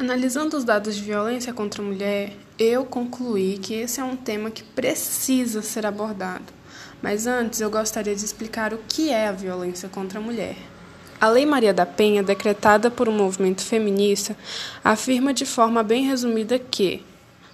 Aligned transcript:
Analisando 0.00 0.56
os 0.56 0.64
dados 0.64 0.96
de 0.96 1.02
violência 1.02 1.52
contra 1.52 1.82
a 1.82 1.84
mulher, 1.84 2.32
eu 2.58 2.86
concluí 2.86 3.58
que 3.58 3.74
esse 3.74 4.00
é 4.00 4.02
um 4.02 4.16
tema 4.16 4.50
que 4.50 4.62
precisa 4.62 5.60
ser 5.60 5.84
abordado. 5.84 6.46
Mas 7.02 7.26
antes 7.26 7.60
eu 7.60 7.70
gostaria 7.70 8.16
de 8.16 8.24
explicar 8.24 8.72
o 8.72 8.80
que 8.88 9.10
é 9.10 9.28
a 9.28 9.32
violência 9.32 9.90
contra 9.90 10.18
a 10.18 10.22
mulher. 10.22 10.56
A 11.20 11.28
Lei 11.28 11.44
Maria 11.44 11.74
da 11.74 11.84
Penha, 11.84 12.22
decretada 12.22 12.90
por 12.90 13.10
um 13.10 13.12
movimento 13.12 13.60
feminista, 13.60 14.34
afirma 14.82 15.34
de 15.34 15.44
forma 15.44 15.82
bem 15.82 16.06
resumida 16.06 16.58
que 16.58 17.04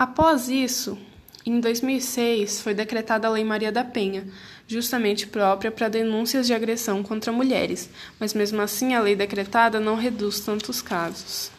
Após 0.03 0.49
isso, 0.49 0.99
em 1.47 1.61
2006, 1.61 2.61
foi 2.61 2.75
decretada 2.75 3.29
a 3.29 3.31
Lei 3.31 3.45
Maria 3.45 3.71
da 3.71 3.85
Penha, 3.85 4.27
justamente 4.67 5.29
própria 5.29 5.71
para 5.71 5.89
denúncias 5.89 6.45
de 6.45 6.53
agressão 6.53 7.05
contra 7.05 7.31
mulheres, 7.31 7.89
mas 8.19 8.35
mesmo 8.35 8.61
assim 8.61 8.95
a 8.95 9.01
lei 9.01 9.15
decretada 9.15 9.79
não 9.79 9.95
reduz 9.95 10.41
tantos 10.41 10.83
casos. 10.83 11.53